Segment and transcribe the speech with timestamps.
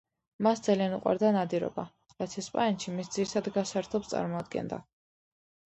[0.45, 1.85] მას ძალიან უყვარდა ნადირობა,
[2.23, 4.83] რაც ესპანეთში მის ძირითად გასართობს წარმოადგენდა.